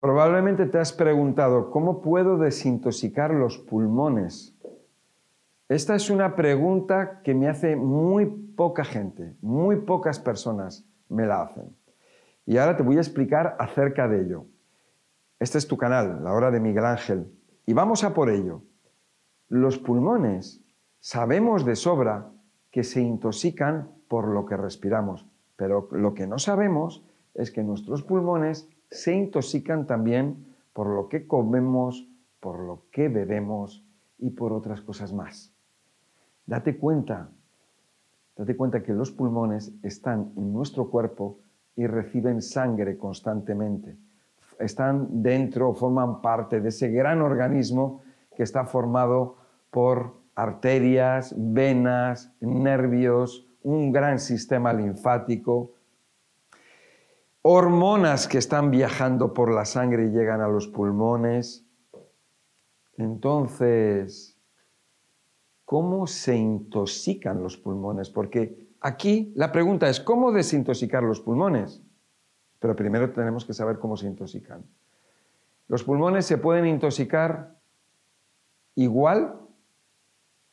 [0.00, 4.56] Probablemente te has preguntado, ¿cómo puedo desintoxicar los pulmones?
[5.68, 11.42] Esta es una pregunta que me hace muy poca gente, muy pocas personas me la
[11.42, 11.76] hacen.
[12.46, 14.46] Y ahora te voy a explicar acerca de ello.
[15.38, 17.30] Este es tu canal, La Hora de Miguel Ángel.
[17.66, 18.62] Y vamos a por ello.
[19.48, 20.64] Los pulmones
[21.00, 22.30] sabemos de sobra
[22.70, 25.26] que se intoxican por lo que respiramos,
[25.56, 27.04] pero lo que no sabemos
[27.34, 32.08] es que nuestros pulmones se intoxican también por lo que comemos,
[32.40, 33.84] por lo que bebemos
[34.18, 35.52] y por otras cosas más.
[36.46, 37.30] Date cuenta,
[38.36, 41.38] date cuenta que los pulmones están en nuestro cuerpo
[41.76, 43.96] y reciben sangre constantemente.
[44.58, 48.02] Están dentro, forman parte de ese gran organismo
[48.36, 49.36] que está formado
[49.70, 55.72] por arterias, venas, nervios, un gran sistema linfático,
[57.42, 61.64] hormonas que están viajando por la sangre y llegan a los pulmones.
[62.96, 64.38] Entonces,
[65.64, 68.10] ¿cómo se intoxican los pulmones?
[68.10, 71.82] Porque aquí la pregunta es, ¿cómo desintoxicar los pulmones?
[72.58, 74.62] Pero primero tenemos que saber cómo se intoxican.
[75.66, 77.56] Los pulmones se pueden intoxicar
[78.74, 79.36] igual,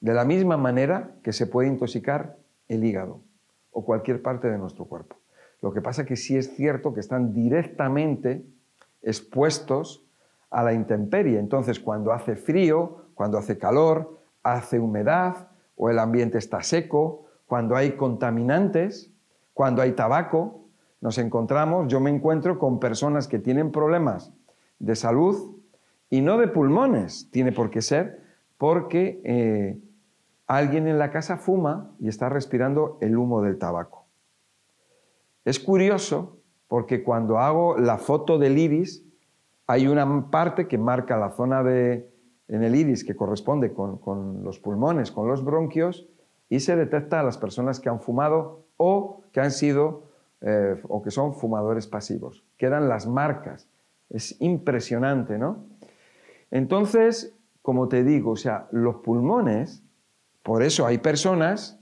[0.00, 3.20] de la misma manera que se puede intoxicar el hígado
[3.70, 5.21] o cualquier parte de nuestro cuerpo.
[5.62, 8.44] Lo que pasa es que sí es cierto que están directamente
[9.00, 10.04] expuestos
[10.50, 11.38] a la intemperie.
[11.38, 17.76] Entonces, cuando hace frío, cuando hace calor, hace humedad o el ambiente está seco, cuando
[17.76, 19.10] hay contaminantes,
[19.54, 20.62] cuando hay tabaco,
[21.00, 24.32] nos encontramos, yo me encuentro con personas que tienen problemas
[24.78, 25.56] de salud
[26.10, 28.22] y no de pulmones, tiene por qué ser,
[28.58, 29.80] porque eh,
[30.46, 34.01] alguien en la casa fuma y está respirando el humo del tabaco.
[35.44, 39.04] Es curioso porque cuando hago la foto del iris,
[39.66, 42.10] hay una parte que marca la zona de,
[42.48, 46.06] en el iris que corresponde con, los pulmones, con los bronquios,
[46.48, 50.04] y se detecta a las personas que han fumado o que han sido
[50.40, 52.44] eh, o que son fumadores pasivos.
[52.58, 53.68] Quedan las marcas.
[54.10, 55.64] Es impresionante, ¿no?
[56.50, 59.82] Entonces, como te digo, o sea, los pulmones,
[60.42, 61.78] por eso hay personas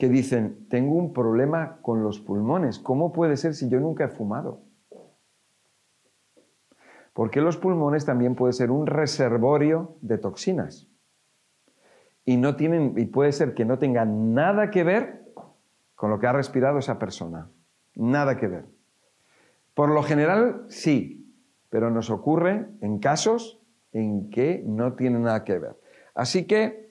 [0.00, 4.08] que dicen, tengo un problema con los pulmones, ¿cómo puede ser si yo nunca he
[4.08, 4.62] fumado?
[7.12, 10.88] Porque los pulmones también puede ser un reservorio de toxinas.
[12.24, 15.22] Y, no tienen, y puede ser que no tenga nada que ver
[15.94, 17.50] con lo que ha respirado esa persona.
[17.94, 18.64] Nada que ver.
[19.74, 21.30] Por lo general, sí,
[21.68, 23.60] pero nos ocurre en casos
[23.92, 25.78] en que no tiene nada que ver.
[26.14, 26.88] Así que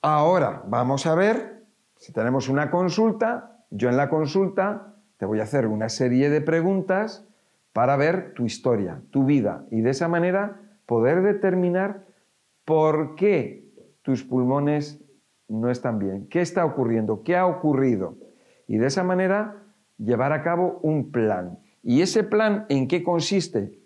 [0.00, 1.57] ahora vamos a ver
[1.98, 6.40] si tenemos una consulta, yo en la consulta te voy a hacer una serie de
[6.40, 7.26] preguntas
[7.72, 12.06] para ver tu historia, tu vida, y de esa manera poder determinar
[12.64, 13.68] por qué
[14.02, 15.00] tus pulmones
[15.48, 18.16] no están bien, qué está ocurriendo, qué ha ocurrido.
[18.66, 19.64] Y de esa manera
[19.98, 21.58] llevar a cabo un plan.
[21.82, 23.78] ¿Y ese plan en qué consiste?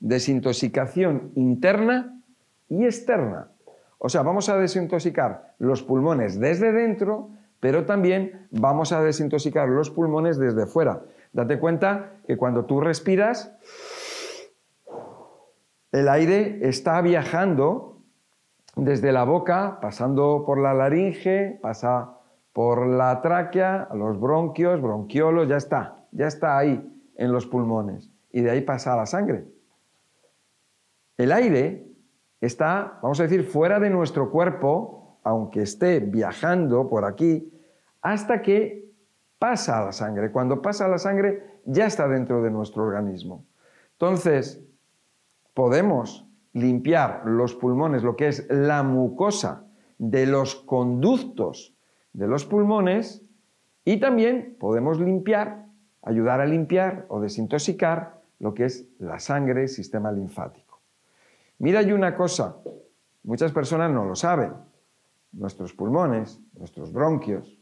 [0.00, 2.20] Desintoxicación interna
[2.68, 3.50] y externa.
[3.98, 7.30] O sea, vamos a desintoxicar los pulmones desde dentro,
[7.60, 11.02] pero también vamos a desintoxicar los pulmones desde fuera.
[11.32, 13.52] Date cuenta que cuando tú respiras,
[15.92, 18.02] el aire está viajando
[18.76, 22.18] desde la boca, pasando por la laringe, pasa
[22.52, 26.86] por la tráquea, los bronquios, bronquiolos, ya está, ya está ahí
[27.16, 28.10] en los pulmones.
[28.30, 29.46] Y de ahí pasa a la sangre.
[31.16, 31.86] El aire
[32.46, 37.52] está, vamos a decir, fuera de nuestro cuerpo, aunque esté viajando por aquí,
[38.02, 38.90] hasta que
[39.38, 40.30] pasa la sangre.
[40.30, 43.44] Cuando pasa la sangre, ya está dentro de nuestro organismo.
[43.92, 44.64] Entonces,
[45.54, 49.64] podemos limpiar los pulmones, lo que es la mucosa
[49.98, 51.74] de los conductos
[52.12, 53.22] de los pulmones,
[53.84, 55.66] y también podemos limpiar,
[56.02, 60.65] ayudar a limpiar o desintoxicar lo que es la sangre, sistema linfático.
[61.58, 62.56] Mira, hay una cosa,
[63.22, 64.52] muchas personas no lo saben.
[65.32, 67.58] Nuestros pulmones, nuestros bronquios,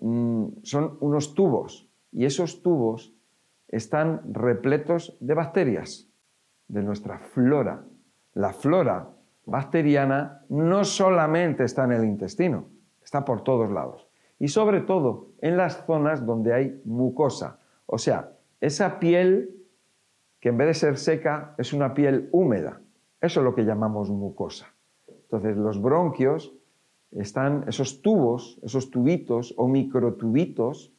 [0.00, 3.14] mm, son unos tubos y esos tubos
[3.68, 6.08] están repletos de bacterias,
[6.68, 7.84] de nuestra flora.
[8.34, 9.10] La flora
[9.46, 12.66] bacteriana no solamente está en el intestino,
[13.02, 14.08] está por todos lados.
[14.38, 19.50] Y sobre todo en las zonas donde hay mucosa, o sea, esa piel
[20.40, 22.80] que en vez de ser seca es una piel húmeda.
[23.24, 24.66] Eso es lo que llamamos mucosa.
[25.08, 26.52] Entonces, los bronquios
[27.10, 30.92] están, esos tubos, esos tubitos o microtubitos,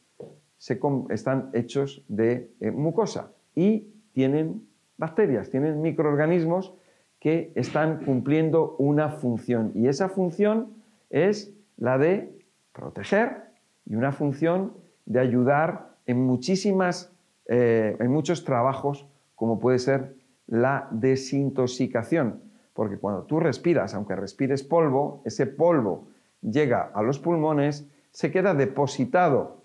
[1.08, 6.74] están hechos de eh, mucosa y tienen bacterias, tienen microorganismos
[7.20, 9.70] que están cumpliendo una función.
[9.76, 10.74] Y esa función
[11.10, 12.36] es la de
[12.72, 13.52] proteger
[13.84, 14.72] y una función
[15.04, 17.12] de ayudar en muchísimas,
[17.46, 19.06] eh, en muchos trabajos,
[19.36, 22.42] como puede ser la desintoxicación.
[22.72, 26.08] Porque cuando tú respiras, aunque respires polvo, ese polvo
[26.42, 29.62] llega a los pulmones, se queda depositado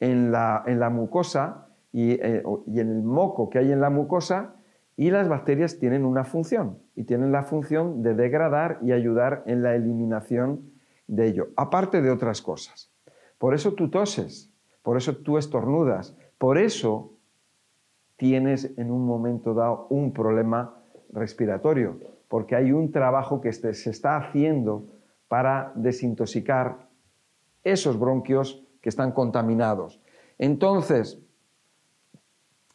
[0.00, 4.54] en la, mucosa eh, y, en el moco que hay en la mucosa
[4.96, 9.62] y las bacterias tienen una función y tienen la función de degradar y ayudar en
[9.62, 10.72] la eliminación
[11.06, 12.90] de ello, aparte de otras cosas.
[13.38, 14.52] Por eso tú toses,
[14.82, 17.12] por eso tú estornudas, por eso
[18.20, 20.74] tienes en un momento dado un problema
[21.10, 24.84] respiratorio, porque hay un trabajo que se está haciendo
[25.26, 26.86] para desintoxicar
[27.64, 30.02] esos bronquios que están contaminados.
[30.36, 31.18] Entonces,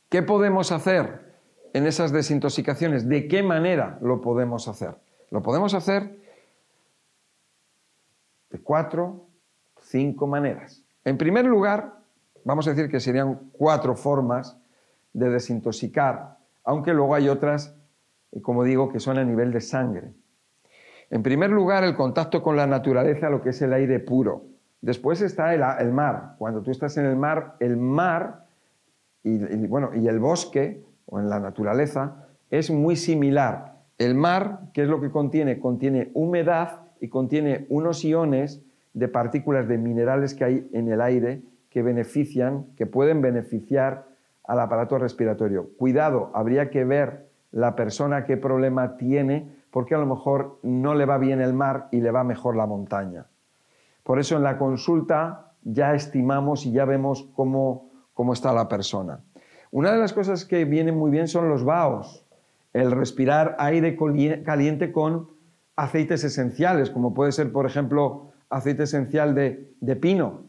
[0.10, 1.36] ¿qué podemos hacer
[1.74, 3.08] en esas desintoxicaciones?
[3.08, 4.96] ¿De qué manera lo podemos hacer?
[5.30, 6.18] Lo podemos hacer
[8.50, 9.28] de cuatro,
[9.80, 10.84] cinco maneras.
[11.04, 12.00] En primer lugar,
[12.44, 14.58] vamos a decir que serían cuatro formas
[15.16, 17.74] de desintoxicar, aunque luego hay otras,
[18.34, 20.12] eh, como digo, que son a nivel de sangre.
[21.10, 24.44] En primer lugar, el contacto con la naturaleza, lo que es el aire puro.
[24.82, 26.36] Después está el, mar.
[26.38, 28.46] Cuando tú estás en el mar, el mar
[29.24, 33.78] y, bueno, y el bosque o en la naturaleza es muy similar.
[33.98, 35.60] El mar, ¿qué es lo que contiene?
[35.60, 38.62] Contiene humedad y contiene unos iones
[38.94, 44.15] de partículas de minerales que hay en el aire que benefician, que pueden beneficiar
[44.48, 45.70] al aparato respiratorio.
[45.78, 51.06] Cuidado, habría que ver la persona qué problema tiene, porque a lo mejor no le
[51.06, 53.26] va bien el mar y le va mejor la montaña.
[54.04, 59.22] Por eso en la consulta ya estimamos y ya vemos cómo, cómo está la persona.
[59.72, 62.26] Una de las cosas que vienen muy bien son los vaos,
[62.74, 63.98] el respirar aire
[64.44, 65.30] caliente con
[65.76, 70.44] aceites esenciales, como puede ser, por ejemplo, aceite esencial de, de pino,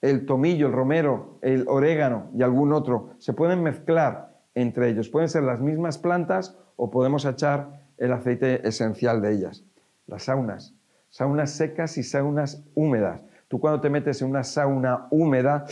[0.00, 5.08] el tomillo, el romero, el orégano y algún otro, se pueden mezclar entre ellos.
[5.08, 9.64] Pueden ser las mismas plantas o podemos echar el aceite esencial de ellas.
[10.06, 10.74] Las saunas,
[11.10, 13.24] saunas secas y saunas húmedas.
[13.48, 15.64] Tú cuando te metes en una sauna húmeda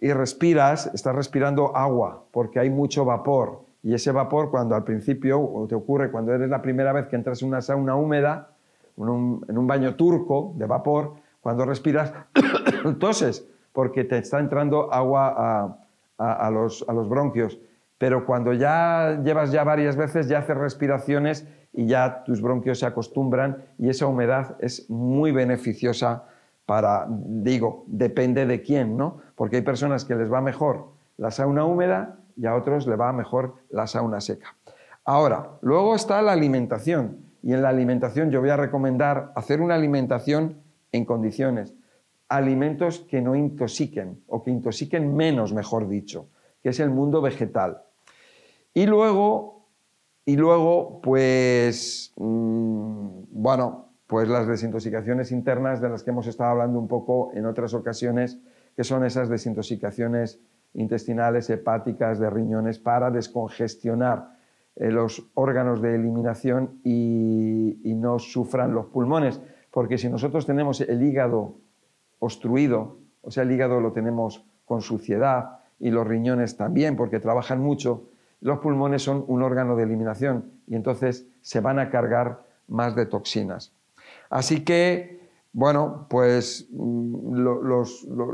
[0.00, 3.66] y respiras, estás respirando agua porque hay mucho vapor.
[3.82, 7.42] Y ese vapor cuando al principio, te ocurre cuando eres la primera vez que entras
[7.42, 8.50] en una sauna húmeda,
[8.96, 12.12] en un, en un baño turco de vapor, cuando respiras,
[12.98, 15.78] toses porque te está entrando agua
[16.18, 17.60] a, los, bronquios.
[17.96, 22.86] Pero cuando ya llevas ya varias veces, ya haces respiraciones y ya tus bronquios se
[22.86, 26.24] acostumbran y esa humedad es muy beneficiosa
[26.66, 29.18] para, digo, depende de quién, ¿no?
[29.36, 30.86] Porque hay personas que les va mejor
[31.16, 34.56] la sauna húmeda y a otros les va mejor la sauna seca.
[35.04, 39.76] Ahora, luego está la alimentación y en la alimentación yo voy a recomendar hacer una
[39.76, 40.56] alimentación
[40.90, 41.77] en condiciones
[42.28, 46.28] alimentos que no intoxiquen o que intoxiquen menos, mejor dicho,
[46.62, 47.82] que es el mundo vegetal.
[48.74, 49.66] Y luego,
[50.24, 56.78] y luego pues, mm, bueno, pues las desintoxicaciones internas de las que hemos estado hablando
[56.78, 58.38] un poco en otras ocasiones,
[58.76, 60.40] que son esas desintoxicaciones
[60.74, 64.36] intestinales, hepáticas, de riñones, para descongestionar
[64.76, 69.40] eh, los órganos de eliminación y, y no sufran los pulmones.
[69.70, 71.56] Porque si nosotros tenemos el hígado
[72.18, 77.60] obstruido, o sea, el hígado lo tenemos con suciedad y los riñones también porque trabajan
[77.60, 78.04] mucho,
[78.40, 83.06] los pulmones son un órgano de eliminación y entonces se van a cargar más de
[83.06, 83.72] toxinas.
[84.30, 87.34] Así que, bueno, pues mm,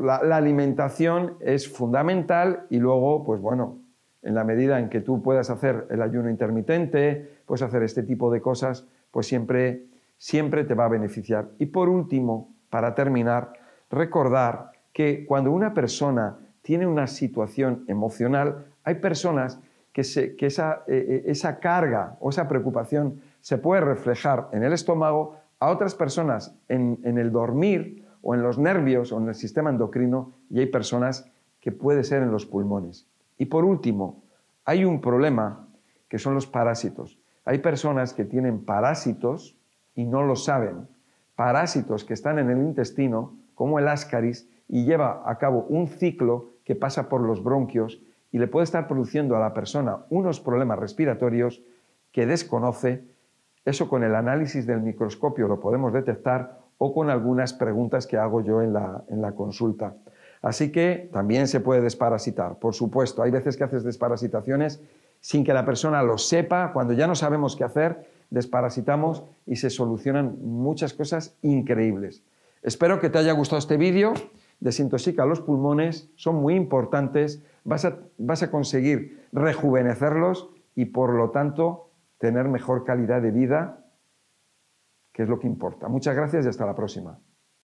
[0.02, 3.78] la, la, alimentación es fundamental y luego, pues bueno,
[4.22, 8.30] en la medida en que tú puedas hacer el ayuno intermitente, puedes hacer este tipo
[8.30, 9.84] de cosas, pues siempre,
[10.18, 11.50] siempre te va a beneficiar.
[11.58, 13.52] Y por último, para terminar,
[13.90, 19.60] recordar que cuando una persona tiene una situación emocional, hay personas
[19.92, 20.34] que, eh,
[20.88, 26.54] eh, esa, carga o esa preocupación se puede reflejar en el estómago, a otras personas
[26.68, 30.66] en, en el dormir o en los nervios o en el sistema endocrino y hay
[30.66, 33.06] personas que puede ser en los pulmones.
[33.38, 34.22] Y por último,
[34.64, 35.66] hay un problema
[36.08, 37.18] que son los parásitos.
[37.44, 39.56] Hay personas que tienen parásitos
[39.94, 40.88] y no lo saben.
[41.36, 46.50] Parásitos que están en el intestino como el ascaris y lleva a cabo un ciclo
[46.64, 48.00] que pasa por los bronquios
[48.32, 51.62] y le puede estar produciendo a la persona unos problemas respiratorios
[52.12, 53.04] que desconoce.
[53.64, 58.40] Eso con el análisis del microscopio lo podemos detectar o con algunas preguntas que hago
[58.40, 59.94] yo en la, en la consulta.
[60.42, 63.22] Así que también se puede desparasitar, por supuesto.
[63.22, 64.82] Hay veces que haces desparasitaciones
[65.20, 69.70] sin que la persona lo sepa, cuando ya no sabemos qué hacer, desparasitamos y se
[69.70, 72.22] solucionan muchas cosas increíbles.
[72.64, 74.14] Espero que te haya gustado este vídeo.
[74.58, 81.30] Desintoxica los pulmones, son muy importantes, vas a, vas a conseguir rejuvenecerlos y por lo
[81.30, 83.84] tanto tener mejor calidad de vida,
[85.12, 85.88] que es lo que importa.
[85.88, 87.20] Muchas gracias y hasta la próxima.